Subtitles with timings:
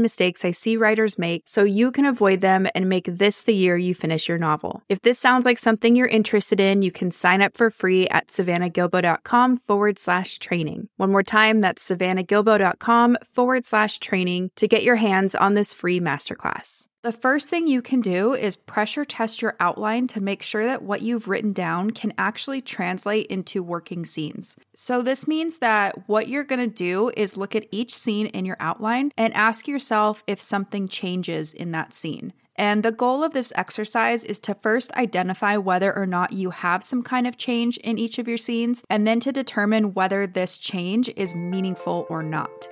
[0.00, 3.76] mistakes I see writers make so you can avoid them and make this the year
[3.76, 4.82] you finish your novel.
[4.88, 8.28] If this sounds like something you're interested in, you can sign up for free at
[8.28, 10.88] savannahgilbo.com forward slash training.
[10.96, 16.00] One more time, that's savannahgilbo.com forward slash training to get your hands on this free
[16.00, 16.88] masterclass.
[17.04, 20.80] The first thing you can do is pressure test your outline to make sure that
[20.80, 24.56] what you've written down can actually translate into working scenes.
[24.72, 28.56] So, this means that what you're gonna do is look at each scene in your
[28.58, 32.32] outline and ask yourself if something changes in that scene.
[32.56, 36.82] And the goal of this exercise is to first identify whether or not you have
[36.82, 40.56] some kind of change in each of your scenes, and then to determine whether this
[40.56, 42.66] change is meaningful or not.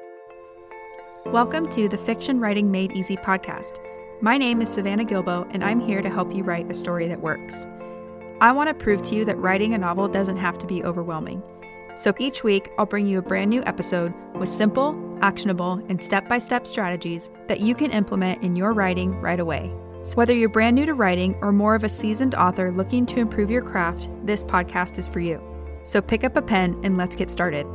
[1.27, 3.92] Welcome to the Fiction Writing Made Easy podcast.
[4.23, 7.23] My name is Savannah Gilbo, and I'm here to help you write a story that
[7.23, 7.67] works.
[8.41, 11.43] I want to prove to you that writing a novel doesn't have to be overwhelming.
[11.97, 16.29] So each week, I'll bring you a brand new episode with simple, actionable, and step
[16.29, 19.75] by step strategies that you can implement in your writing right away.
[20.05, 23.19] So, whether you're brand new to writing or more of a seasoned author looking to
[23.19, 25.43] improve your craft, this podcast is for you.
[25.83, 27.67] So, pick up a pen and let's get started.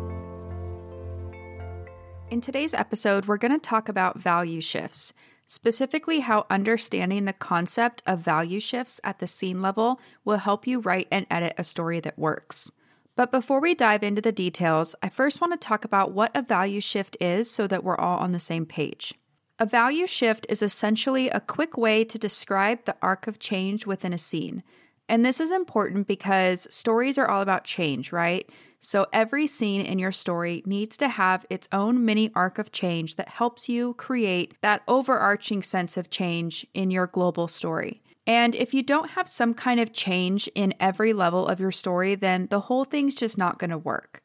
[2.30, 5.14] In today's episode, we're going to talk about value shifts
[5.48, 10.80] specifically how understanding the concept of value shifts at the scene level will help you
[10.80, 12.72] write and edit a story that works.
[13.16, 16.44] But before we dive into the details, I first want to talk about what a
[16.44, 19.16] value shift is so that we're all on the same page.
[19.58, 24.14] A value shift is essentially a quick way to describe the arc of change within
[24.14, 24.62] a scene.
[25.10, 28.48] And this is important because stories are all about change, right?
[28.80, 33.16] So every scene in your story needs to have its own mini arc of change
[33.16, 38.02] that helps you create that overarching sense of change in your global story.
[38.28, 42.14] And if you don't have some kind of change in every level of your story,
[42.14, 44.22] then the whole thing's just not going to work.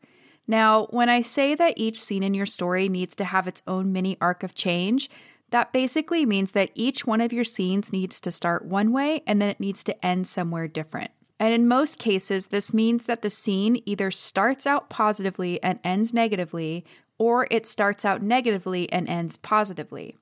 [0.46, 3.92] Now, when I say that each scene in your story needs to have its own
[3.92, 5.08] mini arc of change,
[5.50, 9.40] that basically means that each one of your scenes needs to start one way and
[9.40, 11.12] then it needs to end somewhere different.
[11.42, 16.14] And in most cases, this means that the scene either starts out positively and ends
[16.14, 16.84] negatively,
[17.18, 20.16] or it starts out negatively and ends positively.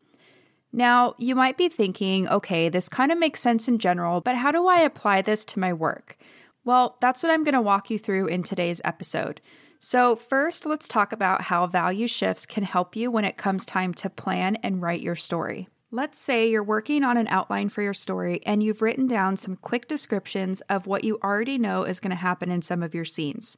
[0.73, 4.51] Now, you might be thinking, okay, this kind of makes sense in general, but how
[4.51, 6.17] do I apply this to my work?
[6.65, 9.43] Well, that's what I'm going to walk you through in today's episode.
[9.79, 13.93] So, first, let's talk about how value shifts can help you when it comes time
[13.93, 15.69] to plan and write your story.
[15.93, 19.57] Let's say you're working on an outline for your story and you've written down some
[19.57, 23.05] quick descriptions of what you already know is going to happen in some of your
[23.05, 23.57] scenes.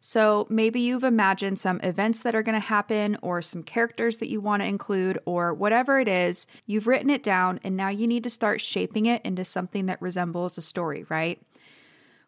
[0.00, 4.30] So maybe you've imagined some events that are going to happen or some characters that
[4.30, 6.46] you want to include or whatever it is.
[6.64, 10.00] You've written it down and now you need to start shaping it into something that
[10.00, 11.42] resembles a story, right?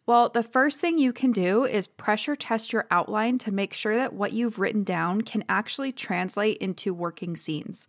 [0.04, 3.96] Well, the first thing you can do is pressure test your outline to make sure
[3.96, 7.86] that what you've written down can actually translate into working scenes.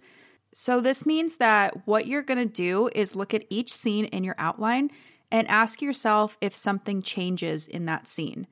[0.51, 4.23] So, this means that what you're going to do is look at each scene in
[4.23, 4.89] your outline
[5.31, 8.47] and ask yourself if something changes in that scene.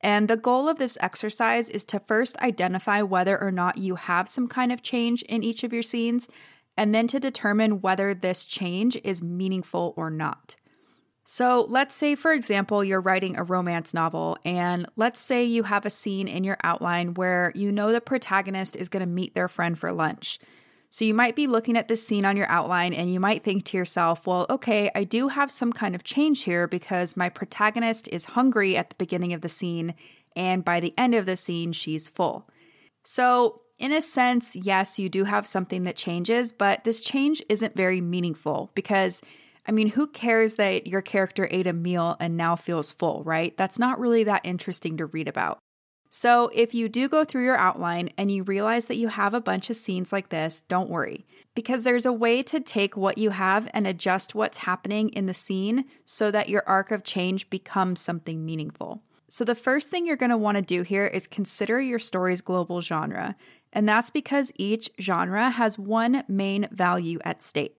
[0.00, 4.28] And the goal of this exercise is to first identify whether or not you have
[4.28, 6.28] some kind of change in each of your scenes,
[6.76, 10.54] and then to determine whether this change is meaningful or not.
[11.24, 15.84] So, let's say, for example, you're writing a romance novel, and let's say you have
[15.84, 19.48] a scene in your outline where you know the protagonist is going to meet their
[19.48, 20.38] friend for lunch.
[20.90, 23.64] So you might be looking at this scene on your outline and you might think
[23.66, 28.08] to yourself, well, okay, I do have some kind of change here because my protagonist
[28.08, 29.94] is hungry at the beginning of the scene,
[30.34, 32.48] and by the end of the scene, she's full.
[33.04, 37.76] So, in a sense, yes, you do have something that changes, but this change isn't
[37.76, 39.22] very meaningful because,
[39.66, 43.56] I mean, who cares that your character ate a meal and now feels full, right?
[43.56, 45.58] That's not really that interesting to read about.
[46.10, 49.42] So, if you do go through your outline and you realize that you have a
[49.42, 53.30] bunch of scenes like this, don't worry, because there's a way to take what you
[53.30, 58.00] have and adjust what's happening in the scene so that your arc of change becomes
[58.00, 59.02] something meaningful.
[59.28, 62.40] So, the first thing you're going to want to do here is consider your story's
[62.40, 63.36] global genre,
[63.70, 67.77] and that's because each genre has one main value at stake.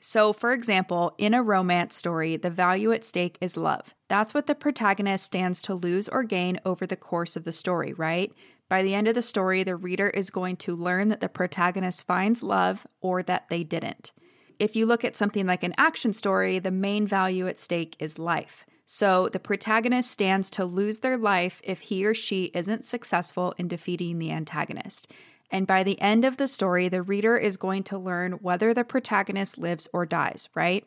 [0.00, 3.94] So, for example, in a romance story, the value at stake is love.
[4.08, 7.92] That's what the protagonist stands to lose or gain over the course of the story,
[7.92, 8.32] right?
[8.68, 12.06] By the end of the story, the reader is going to learn that the protagonist
[12.06, 14.12] finds love or that they didn't.
[14.58, 18.18] If you look at something like an action story, the main value at stake is
[18.18, 18.66] life.
[18.84, 23.68] So the protagonist stands to lose their life if he or she isn't successful in
[23.68, 25.12] defeating the antagonist.
[25.50, 28.84] And by the end of the story, the reader is going to learn whether the
[28.84, 30.84] protagonist lives or dies, right?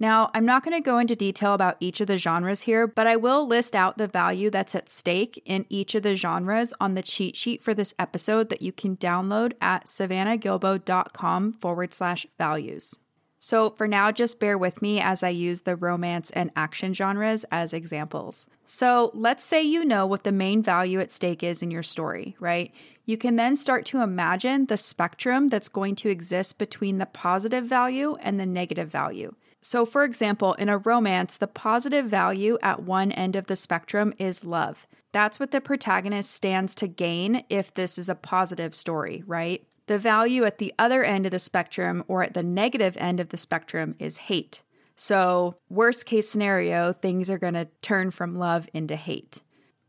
[0.00, 3.08] Now, I'm not going to go into detail about each of the genres here, but
[3.08, 6.94] I will list out the value that's at stake in each of the genres on
[6.94, 12.96] the cheat sheet for this episode that you can download at savannahgilbo.com forward slash values.
[13.40, 17.44] So for now, just bear with me as I use the romance and action genres
[17.50, 18.48] as examples.
[18.66, 22.36] So let's say you know what the main value at stake is in your story,
[22.40, 22.72] right?
[23.08, 27.64] You can then start to imagine the spectrum that's going to exist between the positive
[27.64, 29.34] value and the negative value.
[29.62, 34.12] So, for example, in a romance, the positive value at one end of the spectrum
[34.18, 34.86] is love.
[35.10, 39.66] That's what the protagonist stands to gain if this is a positive story, right?
[39.86, 43.30] The value at the other end of the spectrum or at the negative end of
[43.30, 44.62] the spectrum is hate.
[44.96, 49.40] So, worst case scenario, things are going to turn from love into hate.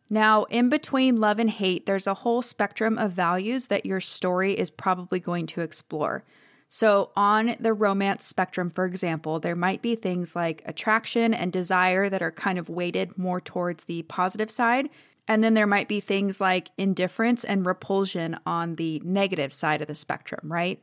[0.09, 4.53] Now, in between love and hate, there's a whole spectrum of values that your story
[4.53, 6.23] is probably going to explore.
[6.67, 12.09] So, on the romance spectrum, for example, there might be things like attraction and desire
[12.09, 14.89] that are kind of weighted more towards the positive side.
[15.27, 19.87] And then there might be things like indifference and repulsion on the negative side of
[19.87, 20.81] the spectrum, right?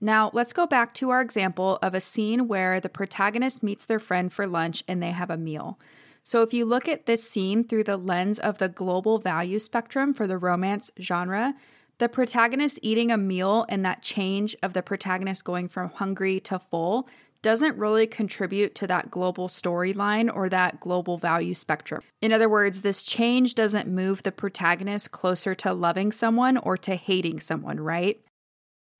[0.00, 4.00] Now, let's go back to our example of a scene where the protagonist meets their
[4.00, 5.78] friend for lunch and they have a meal.
[6.26, 10.14] So, if you look at this scene through the lens of the global value spectrum
[10.14, 11.54] for the romance genre,
[11.98, 16.58] the protagonist eating a meal and that change of the protagonist going from hungry to
[16.58, 17.06] full
[17.42, 22.00] doesn't really contribute to that global storyline or that global value spectrum.
[22.22, 26.96] In other words, this change doesn't move the protagonist closer to loving someone or to
[26.96, 28.18] hating someone, right?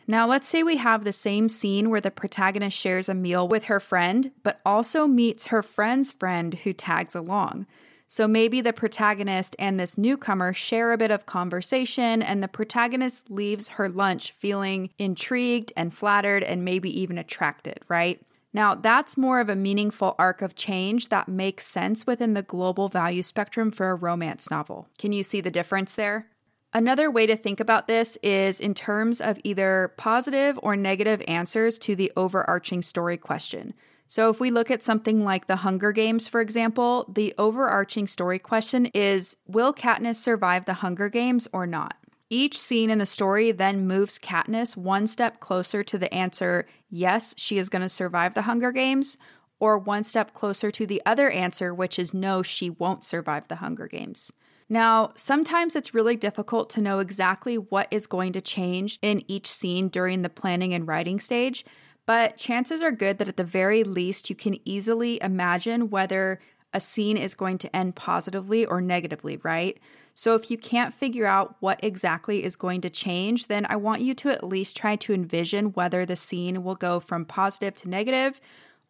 [0.06, 3.64] Now, let's say we have the same scene where the protagonist shares a meal with
[3.64, 7.66] her friend, but also meets her friend's friend who tags along.
[8.06, 13.30] So maybe the protagonist and this newcomer share a bit of conversation, and the protagonist
[13.30, 18.20] leaves her lunch feeling intrigued and flattered and maybe even attracted, right?
[18.52, 22.88] Now, that's more of a meaningful arc of change that makes sense within the global
[22.88, 24.86] value spectrum for a romance novel.
[24.96, 26.28] Can you see the difference there?
[26.76, 31.78] Another way to think about this is in terms of either positive or negative answers
[31.78, 33.74] to the overarching story question.
[34.08, 38.40] So, if we look at something like The Hunger Games, for example, the overarching story
[38.40, 41.94] question is Will Katniss survive the Hunger Games or not?
[42.28, 47.34] Each scene in the story then moves Katniss one step closer to the answer yes,
[47.36, 49.16] she is going to survive the Hunger Games,
[49.60, 53.56] or one step closer to the other answer, which is no, she won't survive the
[53.56, 54.32] Hunger Games.
[54.68, 59.50] Now, sometimes it's really difficult to know exactly what is going to change in each
[59.50, 61.64] scene during the planning and writing stage,
[62.06, 66.40] but chances are good that at the very least you can easily imagine whether
[66.72, 69.78] a scene is going to end positively or negatively, right?
[70.14, 74.02] So if you can't figure out what exactly is going to change, then I want
[74.02, 77.88] you to at least try to envision whether the scene will go from positive to
[77.88, 78.40] negative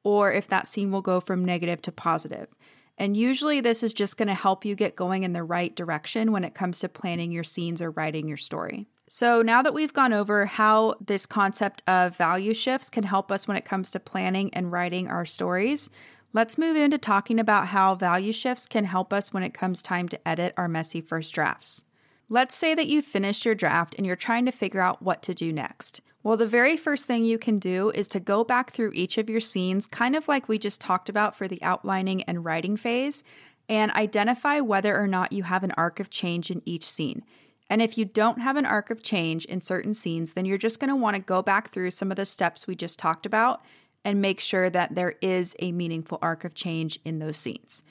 [0.03, 2.49] or if that scene will go from negative to positive.
[2.97, 6.31] And usually, this is just going to help you get going in the right direction
[6.31, 8.87] when it comes to planning your scenes or writing your story.
[9.09, 13.49] So, now that we've gone over how this concept of value shifts can help us
[13.49, 15.91] when it comes to planning and writing our stories,
[16.33, 20.09] let's move into talking about how value shifts can help us when it comes time
[20.09, 21.85] to edit our messy first drafts.
[22.29, 25.35] Let's say that you've finished your draft and you're trying to figure out what to
[25.35, 26.01] do next.
[26.25, 29.29] Well, the very first thing you can do is to go back through each of
[29.29, 33.23] your scenes, kind of like we just talked about for the outlining and writing phase,
[33.69, 37.25] and identify whether or not you have an arc of change in each scene.
[37.69, 40.81] And if you don't have an arc of change in certain scenes, then you're just
[40.81, 43.63] going to want to go back through some of the steps we just talked about
[44.03, 47.83] and make sure that there is a meaningful arc of change in those scenes.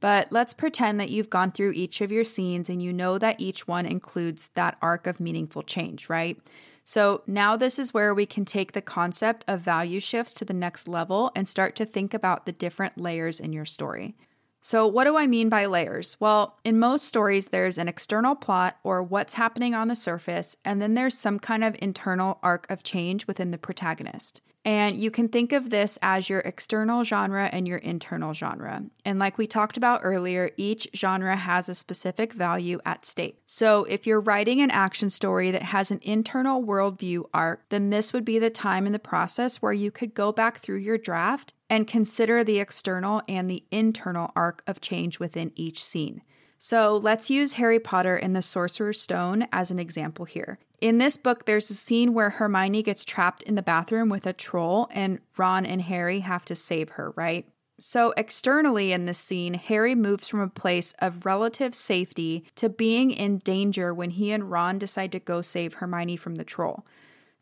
[0.00, 3.40] But let's pretend that you've gone through each of your scenes and you know that
[3.40, 6.38] each one includes that arc of meaningful change, right?
[6.84, 10.54] So now this is where we can take the concept of value shifts to the
[10.54, 14.16] next level and start to think about the different layers in your story.
[14.62, 16.18] So, what do I mean by layers?
[16.20, 20.82] Well, in most stories, there's an external plot or what's happening on the surface, and
[20.82, 24.42] then there's some kind of internal arc of change within the protagonist.
[24.64, 28.84] And you can think of this as your external genre and your internal genre.
[29.06, 33.40] And like we talked about earlier, each genre has a specific value at stake.
[33.46, 38.12] So if you're writing an action story that has an internal worldview arc, then this
[38.12, 41.54] would be the time in the process where you could go back through your draft
[41.70, 46.20] and consider the external and the internal arc of change within each scene.
[46.58, 50.58] So let's use Harry Potter and the Sorcerer's Stone as an example here.
[50.80, 54.32] In this book, there's a scene where Hermione gets trapped in the bathroom with a
[54.32, 57.46] troll, and Ron and Harry have to save her, right?
[57.78, 63.10] So, externally in this scene, Harry moves from a place of relative safety to being
[63.10, 66.86] in danger when he and Ron decide to go save Hermione from the troll.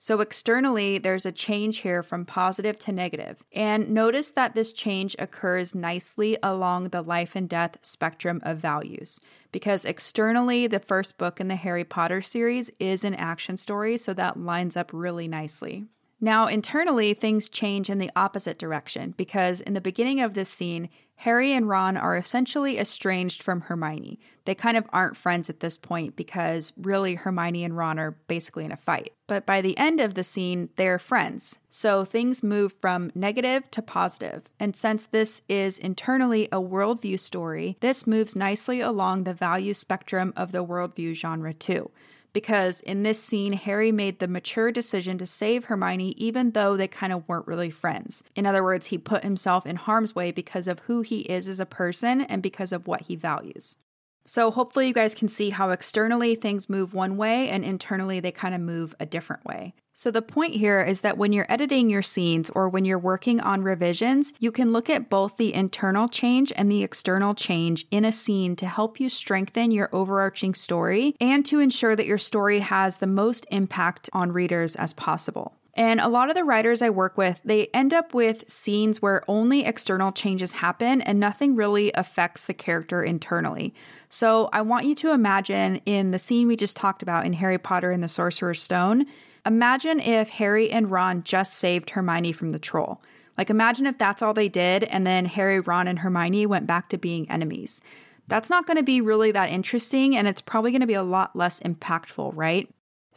[0.00, 3.42] So, externally, there's a change here from positive to negative.
[3.52, 9.18] And notice that this change occurs nicely along the life and death spectrum of values.
[9.50, 14.14] Because externally, the first book in the Harry Potter series is an action story, so
[14.14, 15.86] that lines up really nicely.
[16.20, 20.88] Now, internally, things change in the opposite direction because in the beginning of this scene,
[21.22, 24.20] Harry and Ron are essentially estranged from Hermione.
[24.44, 28.64] They kind of aren't friends at this point because really Hermione and Ron are basically
[28.64, 29.12] in a fight.
[29.26, 31.58] But by the end of the scene, they're friends.
[31.70, 34.48] So things move from negative to positive.
[34.60, 40.32] And since this is internally a worldview story, this moves nicely along the value spectrum
[40.36, 41.90] of the worldview genre too
[42.38, 46.86] because in this scene, Harry made the mature decision to save Hermione even though they
[46.86, 48.22] kind of weren't really friends.
[48.36, 51.58] In other words, he put himself in harm's way because of who he is as
[51.58, 53.76] a person and because of what he values.
[54.24, 58.30] So, hopefully, you guys can see how externally things move one way and internally they
[58.30, 59.74] kind of move a different way.
[59.98, 63.40] So, the point here is that when you're editing your scenes or when you're working
[63.40, 68.04] on revisions, you can look at both the internal change and the external change in
[68.04, 72.60] a scene to help you strengthen your overarching story and to ensure that your story
[72.60, 75.56] has the most impact on readers as possible.
[75.74, 79.24] And a lot of the writers I work with, they end up with scenes where
[79.26, 83.74] only external changes happen and nothing really affects the character internally.
[84.08, 87.58] So I want you to imagine in the scene we just talked about in Harry
[87.58, 89.06] Potter and the Sorcerer's Stone,
[89.48, 93.02] imagine if Harry and Ron just saved Hermione from the troll.
[93.36, 96.88] Like, imagine if that's all they did, and then Harry, Ron, and Hermione went back
[96.90, 97.80] to being enemies.
[98.26, 101.02] That's not going to be really that interesting, and it's probably going to be a
[101.02, 102.68] lot less impactful, right?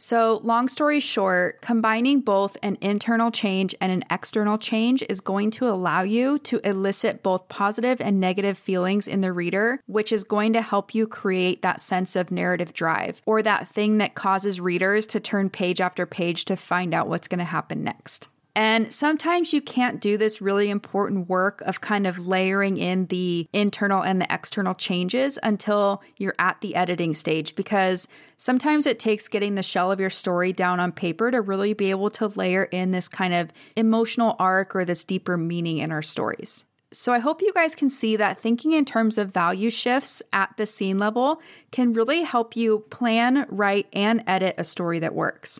[0.04, 5.52] So, long story short, combining both an internal change and an external change is going
[5.52, 10.24] to allow you to elicit both positive and negative feelings in the reader, which is
[10.24, 14.60] going to help you create that sense of narrative drive or that thing that causes
[14.60, 18.26] readers to turn page after page to find out what's going to happen next.
[18.54, 23.48] And sometimes you can't do this really important work of kind of layering in the
[23.52, 29.26] internal and the external changes until you're at the editing stage because sometimes it takes
[29.26, 32.64] getting the shell of your story down on paper to really be able to layer
[32.64, 36.66] in this kind of emotional arc or this deeper meaning in our stories.
[36.92, 40.54] So I hope you guys can see that thinking in terms of value shifts at
[40.58, 41.40] the scene level
[41.70, 45.58] can really help you plan, write, and edit a story that works.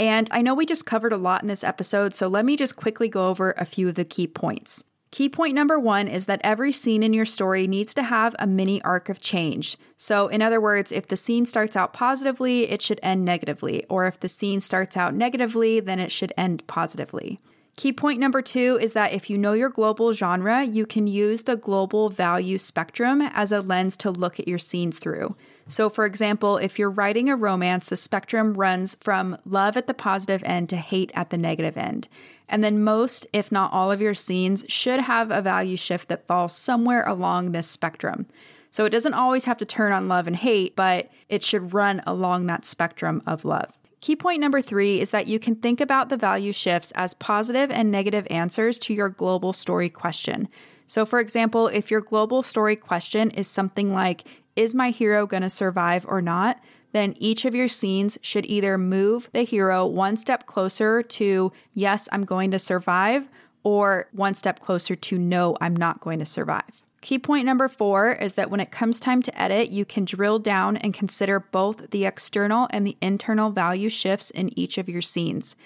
[0.00, 2.74] And I know we just covered a lot in this episode, so let me just
[2.74, 4.82] quickly go over a few of the key points.
[5.10, 8.46] Key point number one is that every scene in your story needs to have a
[8.46, 9.76] mini arc of change.
[9.98, 13.84] So, in other words, if the scene starts out positively, it should end negatively.
[13.90, 17.38] Or if the scene starts out negatively, then it should end positively.
[17.80, 21.44] Key point number two is that if you know your global genre, you can use
[21.44, 25.34] the global value spectrum as a lens to look at your scenes through.
[25.66, 29.94] So, for example, if you're writing a romance, the spectrum runs from love at the
[29.94, 32.06] positive end to hate at the negative end.
[32.50, 36.26] And then most, if not all, of your scenes should have a value shift that
[36.26, 38.26] falls somewhere along this spectrum.
[38.70, 42.02] So, it doesn't always have to turn on love and hate, but it should run
[42.06, 43.78] along that spectrum of love.
[44.00, 47.70] Key point number three is that you can think about the value shifts as positive
[47.70, 50.48] and negative answers to your global story question.
[50.86, 54.24] So, for example, if your global story question is something like,
[54.56, 56.60] Is my hero going to survive or not?
[56.92, 62.08] then each of your scenes should either move the hero one step closer to, Yes,
[62.10, 63.28] I'm going to survive,
[63.62, 66.82] or one step closer to, No, I'm not going to survive.
[67.00, 70.38] Key point number four is that when it comes time to edit, you can drill
[70.38, 75.00] down and consider both the external and the internal value shifts in each of your
[75.00, 75.56] scenes.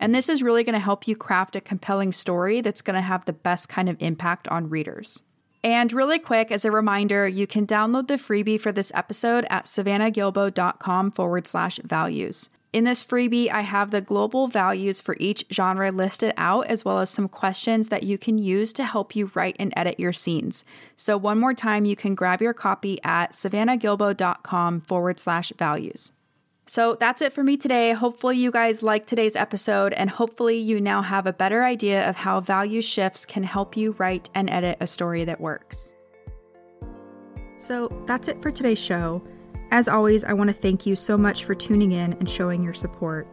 [0.00, 3.02] And this is really going to help you craft a compelling story that's going to
[3.02, 5.22] have the best kind of impact on readers.
[5.62, 9.66] And really quick, as a reminder, you can download the freebie for this episode at
[9.66, 12.48] savannahgilbo.com forward slash values.
[12.72, 17.00] In this freebie, I have the global values for each genre listed out, as well
[17.00, 20.64] as some questions that you can use to help you write and edit your scenes.
[20.94, 26.12] So, one more time, you can grab your copy at savannahgilbo.com forward slash values.
[26.66, 27.92] So that's it for me today.
[27.92, 32.14] Hopefully, you guys liked today's episode, and hopefully, you now have a better idea of
[32.14, 35.92] how value shifts can help you write and edit a story that works.
[37.56, 39.24] So that's it for today's show.
[39.70, 42.74] As always, I want to thank you so much for tuning in and showing your
[42.74, 43.28] support.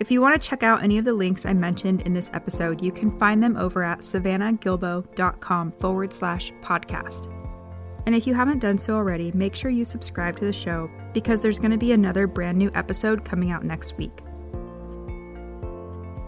[0.00, 2.82] If you want to check out any of the links I mentioned in this episode,
[2.82, 7.30] you can find them over at savannahgilbo.com forward slash podcast.
[8.06, 11.42] And if you haven't done so already, make sure you subscribe to the show because
[11.42, 14.22] there's going to be another brand new episode coming out next week.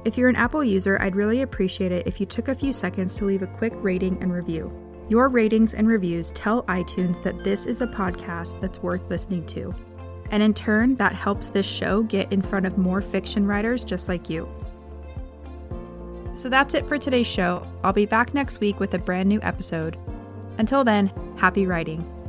[0.05, 3.15] If you're an Apple user, I'd really appreciate it if you took a few seconds
[3.17, 4.82] to leave a quick rating and review.
[5.09, 9.75] Your ratings and reviews tell iTunes that this is a podcast that's worth listening to.
[10.31, 14.09] And in turn, that helps this show get in front of more fiction writers just
[14.09, 14.49] like you.
[16.35, 17.67] So that's it for today's show.
[17.85, 19.99] I'll be back next week with a brand new episode.
[20.57, 22.22] Until then, happy writing.